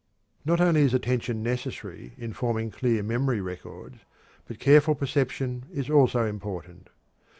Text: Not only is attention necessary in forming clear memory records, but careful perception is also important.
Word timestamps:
Not 0.45 0.59
only 0.59 0.81
is 0.81 0.95
attention 0.95 1.43
necessary 1.43 2.13
in 2.17 2.33
forming 2.33 2.71
clear 2.71 3.03
memory 3.03 3.39
records, 3.39 3.97
but 4.47 4.57
careful 4.57 4.95
perception 4.95 5.65
is 5.71 5.91
also 5.91 6.25
important. 6.25 6.89